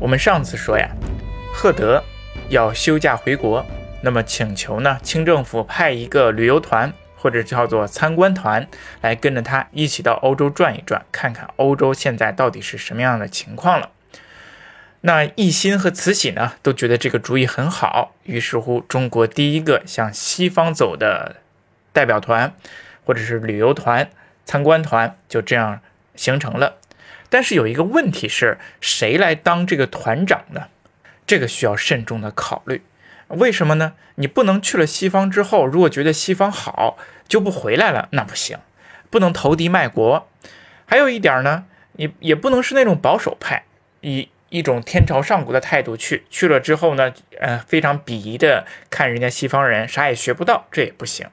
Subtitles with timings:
[0.00, 0.88] 我们上次说呀，
[1.52, 2.02] 赫德
[2.48, 3.64] 要休假回国，
[4.00, 8.66] 那么请求呢，清政府派一个旅游团或者叫做参观团
[9.02, 13.90] 来跟着他一起到欧洲转一转，看看欧洲现在到底是什么样的情况了。
[15.02, 21.36] 那奕欣和慈禧呢，都觉得这个主意很好，于是乎，中国第一个向西方走的
[21.92, 22.54] 代表团
[23.04, 24.08] 或者是旅游团、
[24.46, 25.80] 参观团就这样
[26.14, 26.78] 形成了。
[27.30, 30.66] 但是有一个问题是谁来当这个团长呢？
[31.26, 32.82] 这个需要慎重的考虑。
[33.28, 33.94] 为什么呢？
[34.16, 36.98] 你不能去了西方之后，如果觉得西方好
[37.28, 38.58] 就不回来了，那不行，
[39.08, 40.28] 不能投敌卖国。
[40.84, 43.62] 还有一点呢，你也不能是那种保守派，
[44.00, 51.28] 以一种天朝上国的态度去，去了之后呢，呃，非常鄙夷的看人家西方人啥也学不到，这也不行。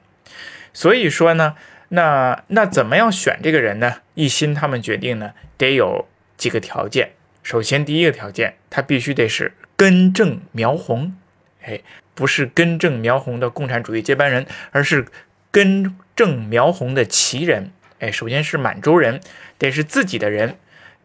[0.72, 1.56] 所以说呢。
[1.90, 4.02] 那那怎么样选这个人呢？
[4.14, 6.06] 一心他们决定呢，得有
[6.36, 7.12] 几个条件。
[7.42, 11.16] 首先，第一个条件，他必须得是根正苗红，
[11.62, 11.80] 哎，
[12.14, 15.06] 不是根正苗红的共产主义接班人，而是
[15.50, 17.72] 根正苗红的旗人。
[18.00, 19.20] 哎，首先是满洲人，
[19.56, 20.58] 得是自己的人，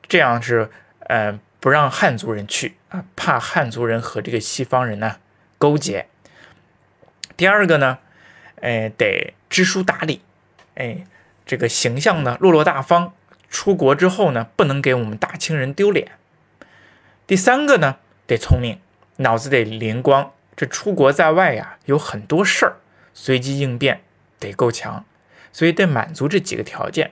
[0.10, 0.70] 这样是
[1.08, 5.16] 呃不让汉族人去啊，怕汉族人和这个西方人呢
[5.58, 6.08] 勾结。
[7.38, 8.00] 第二个呢，
[8.60, 10.22] 哎，得知书达理。
[10.76, 11.06] 哎，
[11.46, 13.14] 这个形象呢落落大方，
[13.50, 16.12] 出国之后呢不能给我们大清人丢脸。
[17.26, 18.80] 第三个呢得聪明，
[19.18, 20.32] 脑子得灵光。
[20.56, 22.76] 这出国在外呀有很多事儿，
[23.14, 24.02] 随机应变
[24.40, 25.04] 得够强，
[25.52, 27.12] 所以得满足这几个条件。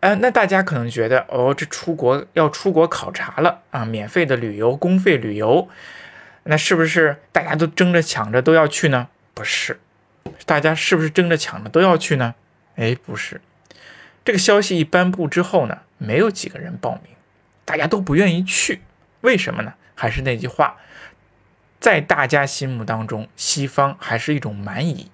[0.00, 5.68] 呃，那大家可能觉得哦，这出国要出国考察了啊，免费的旅游，公费旅游，
[6.44, 9.08] 那是不是大家都争着抢着都要去呢？
[9.34, 9.78] 不是。
[10.46, 12.34] 大家是不是争着抢着都要去呢？
[12.76, 13.40] 哎，不是，
[14.24, 17.14] 这个消息一颁布之后呢，没有几个人报名，
[17.64, 18.82] 大家都不愿意去。
[19.22, 19.74] 为什么呢？
[19.94, 20.76] 还是那句话，
[21.80, 25.10] 在大家心目当中，西方还是一种蛮夷。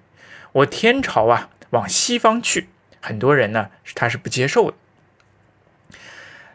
[0.51, 2.69] 我天朝啊，往西方去，
[3.01, 4.77] 很多人呢他是不接受的。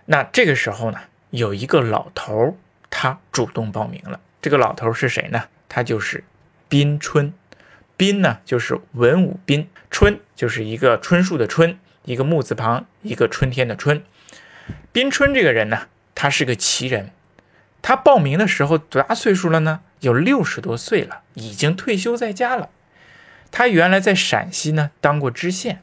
[0.07, 2.57] 那这个时候呢，有一个老头，
[2.89, 4.21] 他主动报名了。
[4.41, 5.45] 这个老头是谁呢？
[5.69, 6.23] 他就是
[6.69, 7.35] 宾春。
[8.01, 14.03] 宾呢，就是文武宾；春就是一个春树的春，一个木字旁，一个春天的春。
[14.91, 17.11] 宾春这个人呢，他是个奇人。
[17.83, 19.81] 他报名的时候多大岁数了呢？
[20.01, 22.71] 有六十多岁了，已经退休在家了。
[23.51, 25.83] 他原来在陕西呢当过知县，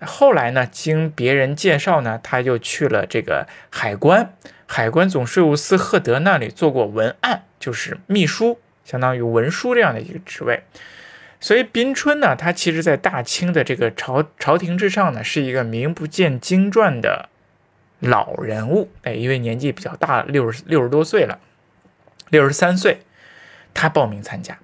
[0.00, 4.32] 后来呢经别人介绍呢，他就去了这个海关，
[4.66, 10.62] 海关总税务司赫德那里做过文案，就是秘书，相当于文书这样的一个职位。
[11.40, 17.28] 所以宾春呢，他其实，在大清的这个朝朝廷之上呢，是一个名不见经传的
[18.00, 18.90] 老人物。
[19.02, 21.38] 哎，因为年纪比较大，六十六十多岁了，
[22.30, 23.02] 六十三岁，
[23.72, 24.58] 他报名参加。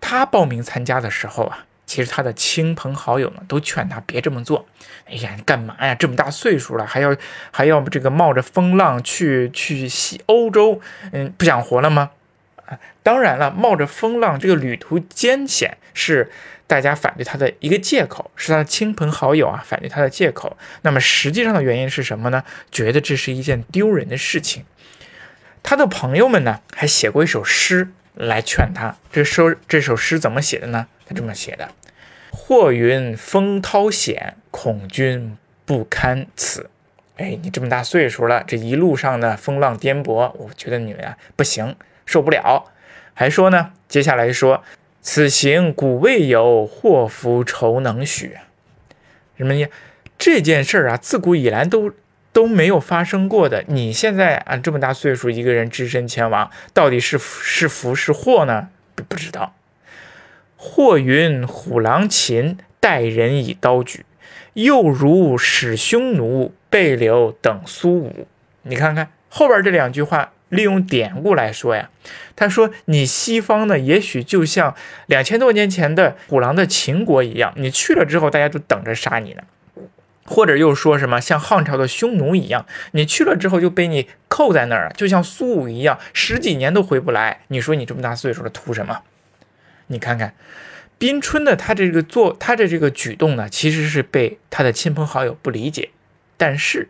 [0.00, 4.66] 他报名参加的时候啊，其实他的亲朋好友呢，都劝他别这么做。
[5.06, 5.94] 哎呀，你干嘛呀？
[5.94, 7.14] 这么大岁数了，还要
[7.50, 10.80] 还要这个冒着风浪去去西欧洲？
[11.12, 12.12] 嗯，不想活了吗？
[13.02, 16.30] 当然了，冒着风浪，这个旅途艰险是
[16.66, 20.56] 大家反对他的一个借口，是他的亲朋好友啊反对他的借口。
[20.82, 22.42] 那么实际上的原因是什么呢？
[22.70, 24.64] 觉得这是一件丢人的事情。
[25.62, 28.96] 他的朋友们呢，还写过一首诗来劝他。
[29.12, 30.86] 这首这首诗怎么写的呢？
[31.06, 31.70] 他这么写的
[32.30, 36.70] ：“或云风涛险，恐君不堪此。”
[37.16, 41.74] 哎，你这么大岁数了，这一路上呢风浪颠簸，我觉得你啊不行。
[42.06, 42.72] 受不了，
[43.12, 43.72] 还说呢？
[43.88, 44.64] 接下来说，
[45.02, 48.36] 此行古未有，祸福愁能许。
[49.36, 49.68] 什么呀？
[50.16, 51.92] 这件事儿啊，自古以来都
[52.32, 53.64] 都没有发生过的。
[53.66, 58.68] 你现在啊，这么大岁数，一个人只身前往，到底是是福是祸呢？
[58.94, 59.54] 不不知道。
[60.56, 64.06] 或云虎狼禽待人以刀举，
[64.54, 68.26] 又如使匈奴被留等苏武。
[68.62, 70.32] 你看看后边这两句话。
[70.48, 71.90] 利用典故来说呀，
[72.36, 74.76] 他说你西方呢，也许就像
[75.06, 79.42] 两千多年前的虎狼的秦国一样，你去了之后，大家都等着杀你呢；
[80.24, 87.40] 或者又说什么像汉朝的匈奴一样，你去了之后就被你扣在那儿了，就像苏武一样，十几年都回不来。
[87.48, 89.02] 你说你这么大岁数了，图什么？
[89.88, 90.34] 你看看
[90.96, 95.90] 宾春的他这个做他的这个举动呢，其实是被他的亲朋好友不理解，
[96.36, 96.88] 但是，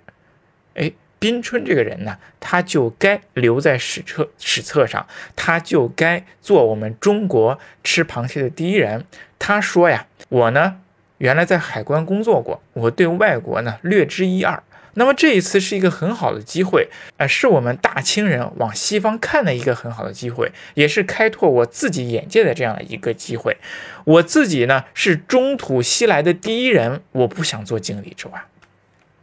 [0.75, 0.93] 哎。
[1.26, 9.05] 宾春这个人呢，他就该留在史册史册上，他就该做我们中国吃螃蟹的第一人。
[9.37, 10.76] 他说呀：“我呢，
[11.19, 14.62] 原来在海关工作过，我对外国呢略知一二。
[14.94, 23.56] 那么这一次是一个很好的机会，呃，是我们大清人往西方看的一个很好的机会，也是开拓我自己眼界的这样的一个机会。
[24.05, 28.44] 我自己呢是中土西来的第一人，我不想做井底之蛙。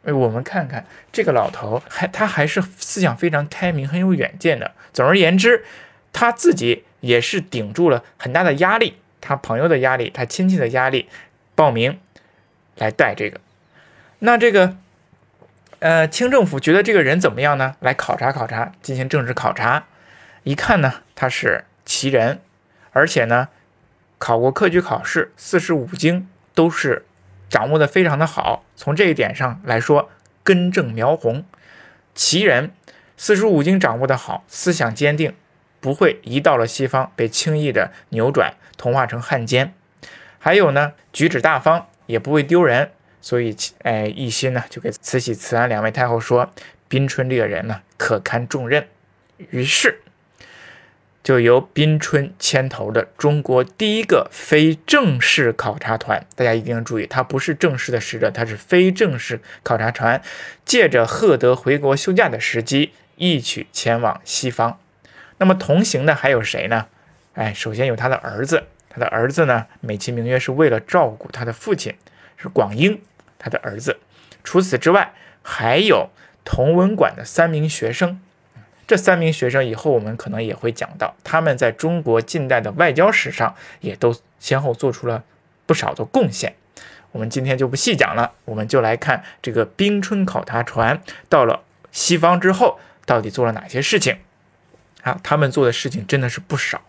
[0.03, 4.71] 哎，我们看看这个老头，还他还是思想非常开明、很有远见的。
[4.91, 5.63] 总而言之，
[6.11, 11.09] 他自己也是顶住了很大的压力，他朋友的压力，他亲戚的压力，
[11.55, 11.99] 报名
[12.77, 13.39] 来带这个。
[14.19, 14.77] 那这个。
[15.79, 17.75] 呃，清政府觉得这个人怎么样呢？
[17.81, 19.83] 来考察考察，进行政治考察。
[20.43, 22.39] 一看呢，他是奇人，
[22.93, 23.49] 而且呢，
[24.17, 27.05] 考过科举考试，四书五经都是
[27.53, 28.65] 掌握的非常的好。
[28.75, 30.09] 从这一点上来说，
[30.43, 31.45] 根正苗红。
[32.15, 32.71] 其人，
[33.15, 35.35] 四书五经掌握的好，思想坚定，
[35.79, 39.71] 不会一到了西方被轻易的扭转，同化成汉奸。
[40.39, 42.89] 还有呢，举止大方，也不会丢人。
[43.21, 46.51] 所以，哎，奕欣呢就给慈禧、慈安两位太后说
[46.89, 48.87] ：“宾春这个人呢可堪重任。”
[49.51, 50.01] 于是，
[51.23, 60.21] 就由宾春牵头的中国第一个非正式考察团，大家一定要注意，他不是正式的使者，他是非正式考察团，
[60.65, 64.77] 借着赫德回国休假的时机，一起前往西方。
[65.37, 66.87] 那么同行的还有谁呢？
[67.35, 71.95] 哎，首先有他的儿子，他的儿子呢美其名曰是为了照顾他的父亲，
[72.35, 73.01] 是广英。
[73.39, 73.97] 他的儿子，
[74.41, 76.09] 除此之外，还有
[76.45, 78.21] 同文馆的三名学生。
[78.85, 85.23] 这三名学生以后我们可能也会讲到，他们在中国近代的外交史上也都先后做出了
[85.65, 86.55] 不少的贡献。
[87.11, 94.17] 我们今天就不细讲了，我们就来看这个冰春考察船到了西方之后到底做了哪些事情。
[95.03, 96.81] 啊，他们做的事情真的是不少。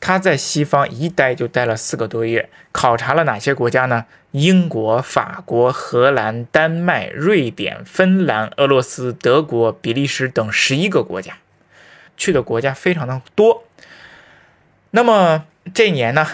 [0.00, 4.06] 他在西方一待就待了四个多月，考察了哪些国家呢？
[4.32, 11.38] 英国、法国、荷兰、丹麦、瑞典、芬兰、俄罗斯、德国、比利时等十一个国家，
[12.16, 13.64] 去的国家非常的多。
[14.90, 16.26] 那么这一年呢，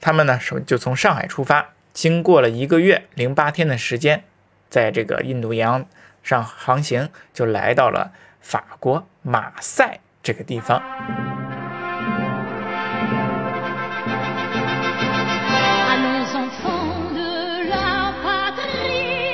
[0.00, 4.24] 他们呢首就从上海出发，经过了一个月零八天的时间，
[4.70, 5.84] 在这个印度洋
[6.22, 11.31] 上航行，就来到了法国马赛这个地方。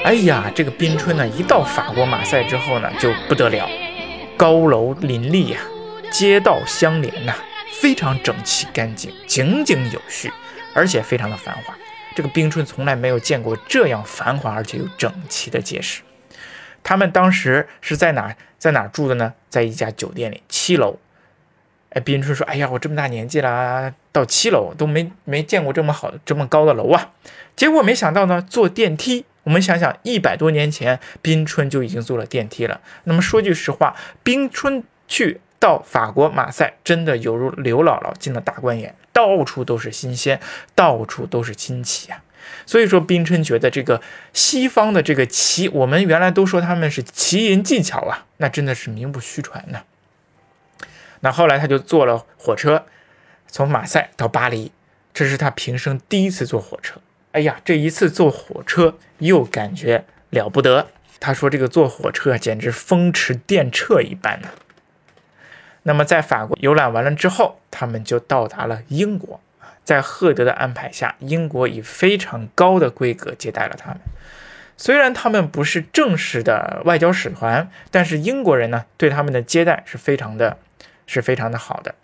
[0.08, 3.68] 哎呀，这个冰春呢，一到法国马赛之后呢，就不得了，
[4.38, 5.60] 高楼林立呀，
[6.10, 7.34] 街道相连呐，
[7.74, 10.32] 非常整齐干净，井井有序，
[10.72, 11.76] 而且非常的繁华。
[12.16, 16.00] 这个冰春从来没有见过这样繁华而且又整齐的街市。
[16.82, 19.34] 他们当时是在哪，在哪住的呢？
[19.50, 20.96] 在一家酒店里，七楼。
[21.90, 27.10] 哎，冰春说：“哎呀，我这么大年纪了，到七楼都没没见过这么好、这么高的楼啊。”
[27.54, 29.26] 结果没想到呢，坐电梯。
[29.48, 32.82] 我们想想，一百多年前，冰春就已经坐了电梯了。
[33.04, 40.38] 那么说句实话，冰春去到法国马赛，真的犹如刘姥姥进了大观园，到处都是新鲜，
[40.74, 42.22] 到处都是新奇啊。
[42.66, 44.02] 所以说，冰春觉得这个
[44.34, 49.80] 西方的这个奇，我们原来都说他们是奇淫技巧啊，那真的是名不虚传呢。
[51.20, 52.84] 那后来他就坐了火车，
[53.46, 54.72] 从马赛到巴黎，
[55.14, 57.00] 这是他平生第一次坐火车。
[57.32, 60.88] 哎呀，这一次坐火车又感觉了不得。
[61.20, 64.48] 他说：“这个坐火车简直风驰电掣一般呢。”
[65.82, 69.40] 那么在法国游览完了之后，他们就到达了英国。
[69.84, 73.98] 在赫德的安排下，英国以非常高的规格接待了他们。
[74.76, 80.58] 虽然他们不是正式的外交使团，但是英国人呢对他们的接待是非常的，
[81.06, 81.94] 是非常的好的。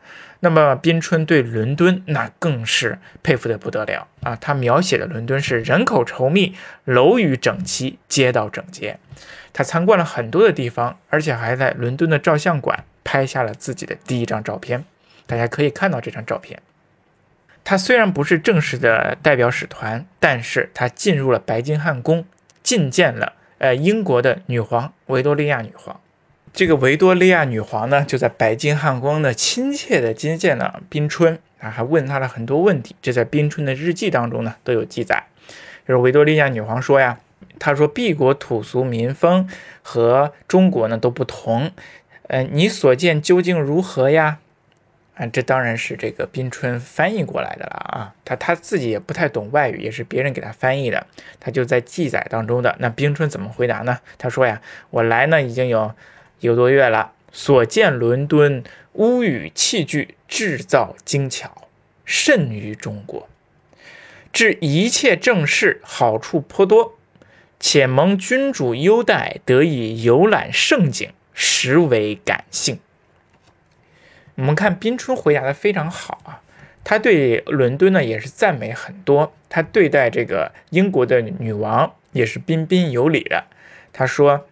[0.45, 4.37] 那么，宾春对伦敦那更是佩服的不得了啊！
[4.37, 8.99] 他描写的伦敦是人口稠密、楼宇整齐、街道整洁。
[9.55, 14.85] 他参观了很多的地方，而且还在伦敦的照相馆拍下了自己的第一张照片。
[15.25, 16.61] 大家可以看到这张照片。
[17.65, 22.27] 他虽然不是正式的代表使团，但是他进入了白金汉宫，
[22.63, 25.99] 觐见了呃英国的女皇维多利亚女皇。
[26.55, 32.95] 这个维多利亚女皇呢，就在白金汉宫呢，亲切地接见了宾春啊，还问他了很多问题。
[33.03, 35.25] 这在宾春的日记当中呢都有记载。
[35.85, 37.19] 就是维多利亚女皇说呀，
[37.59, 39.51] 她说敝国土俗民风
[39.83, 41.73] 和中国呢都不同，
[42.29, 44.39] 呃，你所见究竟如何呀？
[45.17, 51.05] 啊，这当然是这个宾春翻译过来的了啊，他他自己也不太懂外语，也是别人给他翻译的。
[51.41, 53.99] 他就在记载当中的那宾春怎么回答呢？
[54.19, 55.93] 他说呀，我来呢已经有。
[56.45, 61.69] 一个多月了，所见伦敦屋宇器具制造精巧，
[62.05, 63.27] 甚于中国。
[64.31, 66.99] 治一切政事好处颇多，
[67.59, 72.79] 且蒙君主优待，得以游览胜景，实为感幸。
[74.35, 76.43] 我们看宾春回答的非常好啊，
[76.85, 83.45] 他对伦敦呢也是赞美很多，他对待这个英国的女王也是彬彬有礼的。
[83.95, 84.47] 他说，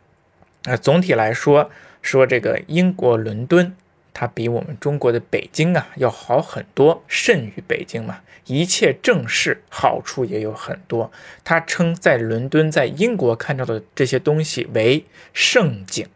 [0.64, 1.71] 呃，总体来说，
[2.02, 3.75] 说这个英国伦敦，
[4.14, 11.11] 它比我们中国的北京啊要好很多，甚于北京嘛，一切正事好处也有很多。
[11.42, 16.07] 他称在伦敦在英国看到的这些东西为盛景，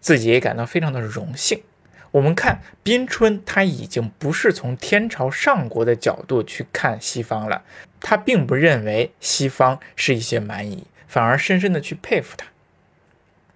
[0.00, 1.62] 自己也感到非常的荣幸。
[2.12, 7.62] 我们看宾春，他已经不是从天朝上国的角度去看西方了，
[8.00, 12.46] 他并不认为西方是一些蛮夷，反而深深的去佩服他。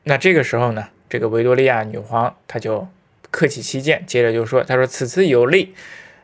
[0.08, 2.86] 那这个时候呢，这个维多利亚女皇她就
[3.32, 5.75] 客气起见，接着就说：“她说此次有利，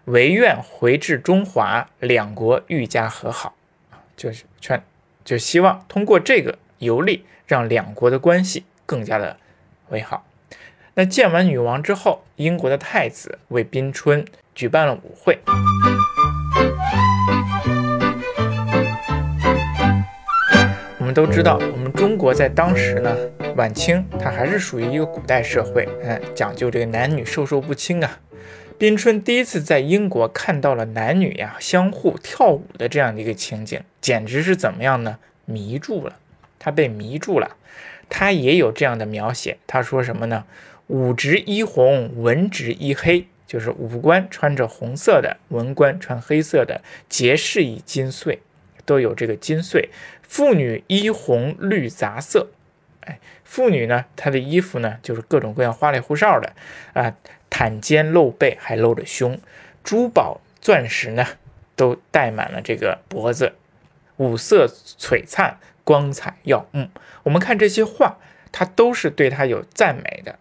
[0.05, 3.57] 唯愿回至中华，两国愈加和好。”
[3.91, 4.81] 啊，就是劝，
[5.25, 9.37] 就希望通过这个游历，让两国的关系更加的
[9.89, 10.25] 为好。
[10.95, 14.25] 那见完女王之后，英国的太子为宾春
[14.55, 15.41] 举办了舞会。
[21.13, 23.17] 都知道，我们中国在当时呢，
[23.57, 28.21] 晚清它还是属于一个古代社会，嗯，讲究这个男女授受不亲啊。
[28.79, 35.19] 宾春第一次在英国看到了男女呀相互跳舞的这样的一个情景，简直是怎么样呢？
[35.45, 36.17] 迷住了，
[36.59, 37.57] 他被迷住了。
[38.09, 40.45] 他也有这样的描写，他说什么呢？
[40.89, 48.41] 武职一红，文职一黑，就是武官穿着红色的，文官穿黑色的，结饰以金穗，
[48.85, 49.89] 都有这个金穗。
[50.33, 52.49] 妇女衣红绿杂色，
[53.01, 56.55] 哎，妇女呢，她的衣服呢，就是各种各样花里胡哨的
[56.95, 57.15] 啊，
[57.51, 59.39] 袒肩露背，还露着胸，
[59.85, 61.27] 珠宝钻石呢，
[61.77, 63.53] 都戴满了这个脖子，
[64.17, 64.67] 五色
[64.99, 66.89] 璀璨，光彩耀目。
[67.25, 68.17] 我们看这些画，
[68.51, 70.39] 它都是对她有赞美的。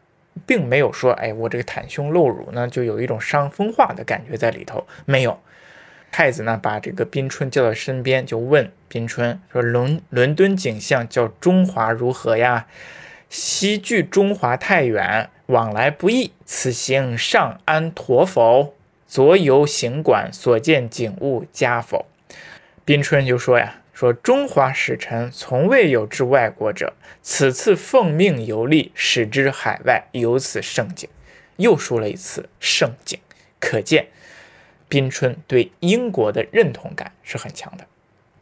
[0.48, 4.88] 并没有说，哎，我这个袒胸露乳呢，就有一种伤风化的感觉在里头。
[5.04, 5.38] 没有，
[6.12, 12.68] 太子呢把这个宾春叫到身边，就问宾春说：“伦伦敦景象叫中华如何呀？
[13.30, 16.32] 西距中华太远，往来不易。
[16.46, 18.74] 此行尚安妥否？
[19.08, 22.06] 左游行馆，所见景物佳否？”
[22.84, 23.78] 宾春就说呀。
[23.94, 31.08] 说中华使臣从未有至外国者，此次奉命游历，使之海外有此盛景。
[31.58, 33.20] 又说了一次盛景，
[33.60, 34.08] 可见
[34.92, 37.86] 宾春对英国的认同感是很强的。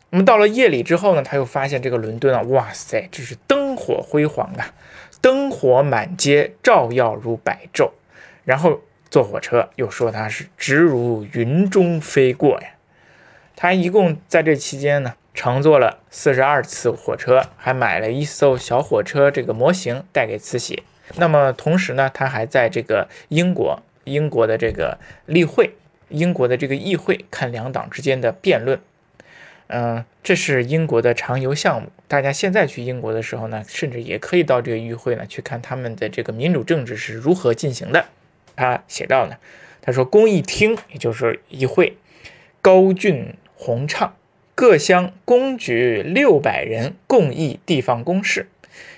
[0.09, 4.73] 那么到了夜里之后呢，他又发现这个伦敦啊，哇塞，这是灯火辉煌啊，
[5.21, 7.91] 灯火满街，照耀如白昼。
[8.43, 12.69] 然后坐火车，又说他是直如云中飞过呀。
[13.55, 15.13] 他一共在这期间呢。
[15.31, 20.83] 乘坐了四十二次火车，还买了一艘小火车这个模型带给慈禧。
[21.15, 25.75] 那么同时呢，他还在这个英国英国的这个例会，
[26.09, 28.79] 英国的这个议会看两党之间的辩论。
[29.67, 31.91] 嗯，这是英国的常游项目。
[32.07, 38.05] 大家现在去英国的时候呢，甚至也可以到这个议会呢去看他们的这个民主政治是如何进行的。
[38.55, 39.37] 他写到呢，
[39.81, 41.97] 他说公议厅也就是议会，
[42.61, 44.15] 高峻宏畅。
[44.55, 48.49] 各乡公举六百人共议地方公事，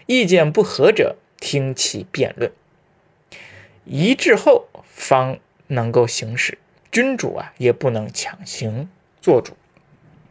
[0.07, 2.51] 意见不合者听其辩论，
[3.85, 5.37] 一致后方
[5.67, 6.57] 能够行使。
[6.91, 8.89] 君主啊也不能强行
[9.21, 9.55] 做主。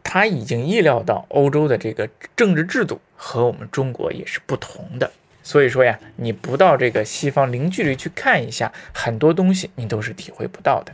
[0.03, 5.13] 他已经意料到欧洲的这个政治制度和我们中国也是不同的，
[5.43, 10.93] 所以说呀，你不到这个西方零距离去看一下，很多东西你都是体会不到的。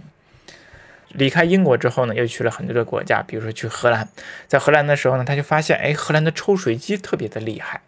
[1.11, 4.07] 离开英国之后呢，又去了很多的国家，比如说去荷兰。
[4.47, 7.81] 在荷兰的时候呢，他就发现，哎，荷兰的抽水机特别的厉害。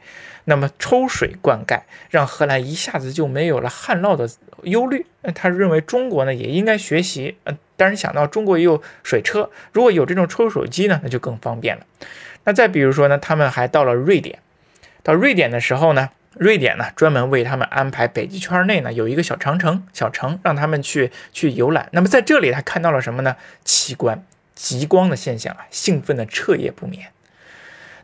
[0.44, 4.30] 那么抽水灌溉，让荷兰一下子就没有了旱涝的
[4.62, 5.04] 忧虑。
[5.35, 7.37] 他认为中国呢也应该学习。
[7.44, 11.87] 嗯，但是想到中国也有水车，如果有这种抽水机呢，那就更方便了。
[12.44, 14.40] 那再比如说呢，他们还到了瑞典。
[15.02, 16.11] 到瑞典的时候呢。
[16.35, 21.88] 瑞典呢，专门为他们安排北极圈内呢有一个小长城、小城，让他们去去游览。
[21.90, 23.35] 那么在这里，他看到了什么呢？
[23.64, 24.23] 奇观、
[24.54, 27.08] 极光的现象啊，兴奋的彻夜不眠。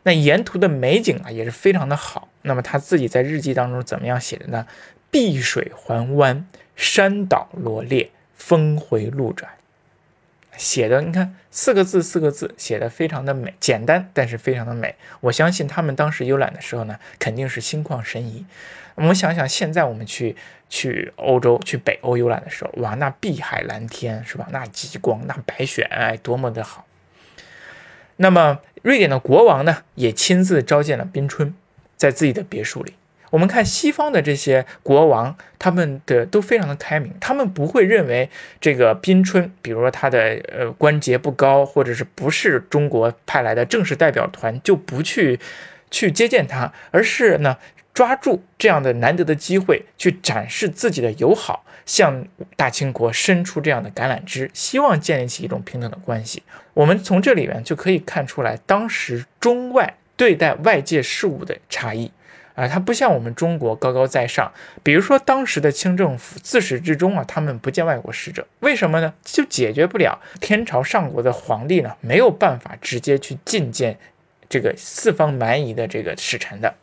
[0.03, 2.27] 那沿途的美景啊，也是非常的好。
[2.41, 4.67] 那么他自己在日记当中怎么样写的呢？
[5.09, 9.49] 碧水环湾，山岛罗列，峰回路转。
[10.57, 14.95] 写的你看四个字四个字写的非常的美，简单但是非常的美。
[15.21, 18.45] 我相信他们当时游览的时候呢，肯定是心旷神怡。
[18.95, 20.35] 我们想想现在我们去
[20.69, 24.47] 去欧洲去北欧游览的时候，哇，那碧海蓝天是吧？
[24.51, 26.85] 那极光那白雪哎，多么的好。
[28.17, 31.53] 那么瑞典的国王呢，也亲自召见了宾春，
[31.97, 32.93] 在自己的别墅里。
[33.35, 38.29] 我们看西方的这些国王，他们的都非常的开明，他们不会认为
[38.61, 45.37] 这个宾春，比如说他的呃关节不高，或者是不是中国派来的正式代表团，就不去
[45.91, 47.57] 去接见他，而是呢
[47.93, 52.25] 抓住这样的难得的机会，去展示自己的友好，向
[52.55, 56.41] 大清国伸出这样的橄榄枝，希望建立起一种平等的关系。
[56.73, 62.09] 我们从这里面就可以看出来，当时中外对待外界事物的差异。
[62.55, 64.51] 啊，它不像我们中国高高在上。
[64.81, 69.13] 比如说，当时的清政府自始至终啊，他们不见外国使者，为什么呢？
[69.23, 73.97] 就解决不了天朝上国的皇帝呢，没有办法直接去觐见
[74.47, 76.75] 这个四方蛮夷的这个使臣的，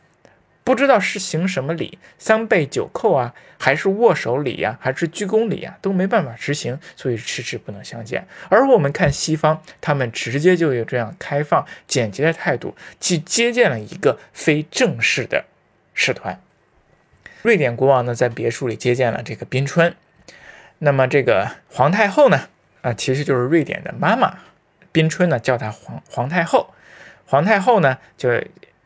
[0.63, 8.27] 不知道是行什么礼，三拜九叩啊，还是握手礼呀，还是鞠躬礼呀，都没办法执行，所以迟迟不能相见。
[8.49, 15.45] 而我们看西方，他们直接就有这样开放简洁的态度去接见了一个非正式的。
[15.93, 16.41] 使团，
[17.41, 19.95] 瑞典国王呢在别墅里接见了这个宾春，
[20.79, 22.49] 那么这个皇太后呢，
[22.81, 24.39] 啊其实就是瑞典的妈妈，
[24.91, 26.73] 宾春呢叫她皇皇太后，
[27.25, 28.29] 皇太后呢就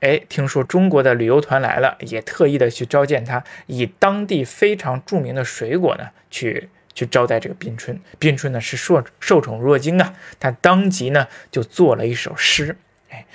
[0.01, 12.77] 哎听说中国的旅游团来了，也特意的去召见他，以当地非常著名的水果呢去去招待这个宾春，宾春呢是受受宠若惊啊，他当即呢就做了一首诗，
[13.09, 13.25] 哎。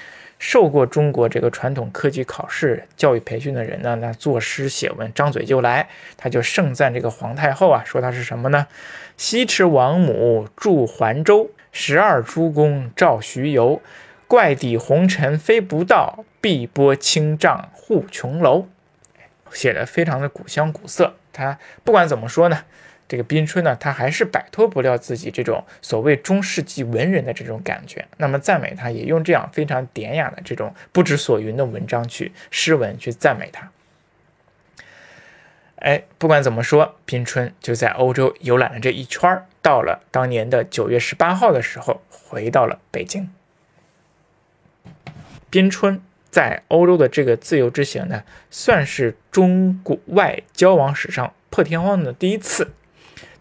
[0.43, 8.67] 受过中国这个传统科举考试教育培训的人呢，那作诗写文张嘴就来，他就盛赞这个皇太后啊，说她是什么呢？
[9.17, 13.81] 西池王母住环州，十二诸公召徐游，
[14.27, 18.67] 怪底红尘飞不到，碧波清障护琼楼，
[19.53, 21.15] 写的非常的古香古色。
[21.33, 22.65] 他不管怎么说呢。
[23.13, 28.09] 这个宾春呢，他还是摆脱不了自己这种所谓中世纪文人的这种感觉。
[28.17, 33.71] 那么赞美他，也用这样非常典雅的这种不知所云的文章去诗文去赞美他。
[35.77, 43.31] 哎，不管怎么说，宾春就在欧洲游览了这一圈儿，到了当年的九月十八号的时候，回到了北京。
[45.51, 52.73] 宾春在欧洲的这个自由之行呢，算是中国外交往史上破天荒的第一次。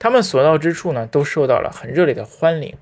[0.02, 2.76] 他们所到之处呢，都受到了很热烈的欢迎。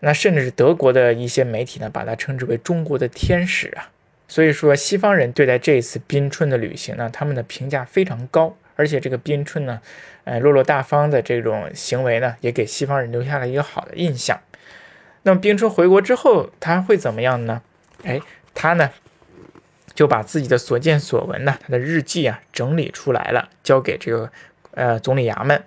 [0.00, 3.90] 那甚至是德国的一些媒体呢，把它称之为中国的天使啊。
[4.26, 8.56] 所以说，西方人对待这一次宾春的旅行呢，他们的评价非常高。
[8.74, 9.82] 而且这个宾春呢，
[10.24, 14.40] 呃，落落大方的这种行为呢，也给西方人留下了一个好的印象。
[15.24, 17.60] 那么宾春回国之后，他会怎么样呢？
[18.02, 18.18] 哎，
[18.54, 18.90] 他呢，
[19.94, 24.30] 就把自己的所见所闻呢，他的日记啊，整理出来了，交给这个
[24.70, 25.62] 呃总理衙门。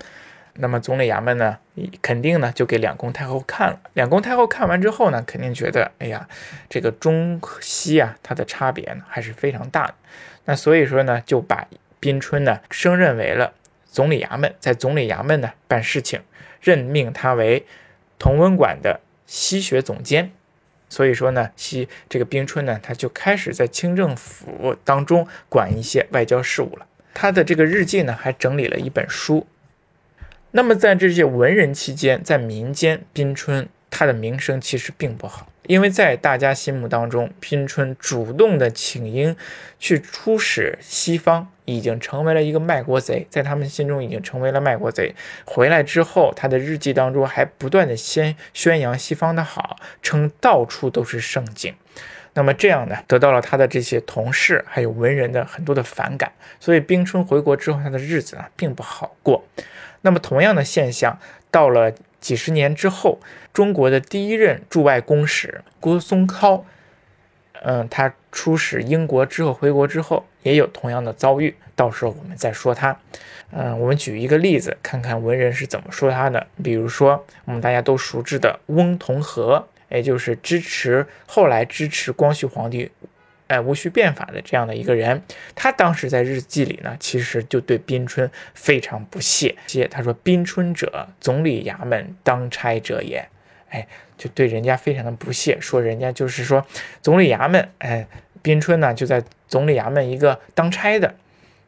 [0.61, 1.57] 那么总理衙门呢，
[2.01, 3.79] 肯定呢就给两宫太后看了。
[3.93, 6.27] 两宫太后看完之后呢，肯定觉得，哎呀，
[6.69, 9.95] 这个中西啊，它的差别呢还是非常大的。
[10.43, 11.65] 那所以说呢，就把
[12.01, 13.53] 宾春呢升任为了
[13.85, 16.21] 总理衙门，在总理衙门呢办事情，
[16.59, 17.65] 任命他为
[18.17, 20.31] 同文馆的西学总监。
[20.89, 26.85] 所以说呢，西这个宾春呢，他就开始在清政府当中管一些外交事务了。
[27.13, 29.47] 他的这个日记呢，还整理了一本书。
[30.51, 39.35] 那么在这些文人期间，在民间，宾春他的名声其实并不好，因为在大家心目当中，宾春主动的请缨
[39.79, 45.13] 去出使西方，已经成为了一个卖国贼，在他们心中已经成为了卖国贼。
[45.45, 51.71] 回来之后，他的日记当中还不断的宣宣扬西方的好，称到处都是盛景。
[52.33, 59.43] 那么这样呢，得到了他的这些同事还有文人的很多的反感，所以冰春回国之后，他的日子呢并不好过。
[60.01, 61.19] 那么，同样的现象，
[61.51, 63.19] 到了几十年之后，
[63.53, 66.65] 中国的第一任驻外公使郭松涛，
[67.61, 71.55] 嗯，他出使英国之后回国之后，也有同样的遭遇。
[71.75, 72.97] 到时候我们再说他。
[73.51, 76.45] 嗯，我们举一个例子，看看文人是怎么说他的。
[76.63, 82.91] 比如说，我们大家都熟知的翁同龢，也就是支持后来支持光绪皇帝。
[83.49, 85.21] 哎，戊戌变法的这样的一个人，
[85.55, 89.55] 他当时在日记里呢，其实就对宾春非常不屑。
[89.91, 93.27] 他说：“宾春者，总理衙门当差者也。”
[93.69, 96.65] 哎，就对人家非常的不屑，说人家就是说
[97.01, 98.07] 总理衙门，哎，
[98.41, 101.15] 宾春呢就在总理衙门一个当差的。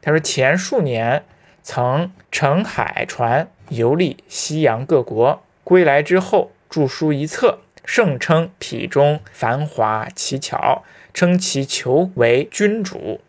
[0.00, 1.24] 他说前数年
[1.62, 10.84] 曾乘海船游历西洋各国，归来之后著书一册，盛称癖中繁华奇巧。
[11.14, 13.20] 称其求为君主，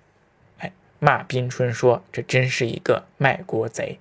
[0.60, 4.00] 哎，骂宾春说这真是一个卖国贼。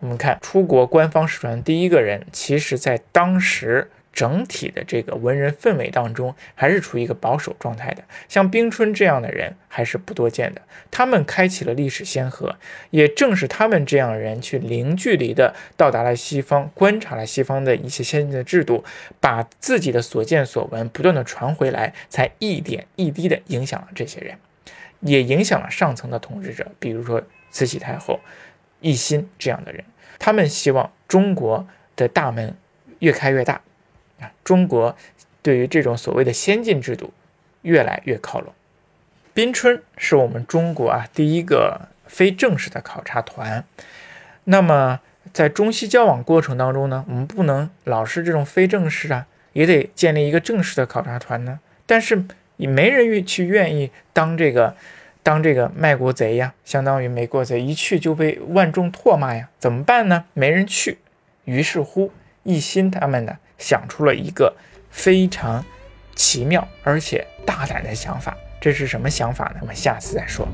[0.00, 8.04] 我们看出国官方史传第一个人，其实在当时整体的这个文人氛围当中，还是处于一个保守状态的。
[8.28, 10.60] 像冰春这样的人还是不多见的。
[10.90, 12.56] 他们开启了历史先河，
[12.90, 18.84] 也正是他们这样的人去零距离的到达了西方，观察了西方的一些先进的制度，
[19.18, 24.36] 把自己的所见所闻不断的传回来，才一点一滴的影响了这些人，
[25.00, 28.20] 也影响了上层的统治者，比如说慈禧太后、
[28.82, 29.82] 奕欣这样的人。
[30.18, 32.54] 他们希望中国的大门
[32.98, 33.62] 越开越大。
[34.44, 34.96] 中国
[35.42, 37.12] 对于这种所谓的先进制度
[37.62, 38.52] 越来越靠拢。
[39.34, 43.64] 宾春是我们中国啊第一个非正式的考察团。
[44.44, 45.00] 那么
[45.32, 51.60] 在中西交往过程当中呢，我们不能老是这种非正式啊，也得建立一个正式的考察团呢。
[51.86, 52.24] 但是
[52.56, 54.76] 也没人愿去愿意当这个
[55.22, 60.24] 当这个卖国贼呀，相当于没国贼，一去就被万众唾骂呀，怎么办呢？
[60.34, 60.98] 没人去。
[61.44, 63.38] 于是乎，一心他们呢。
[63.62, 64.54] 想出了一个
[64.90, 65.64] 非常
[66.16, 69.58] 奇妙而且大胆的想法，这是什么想法呢？
[69.62, 70.46] 我们下次再说。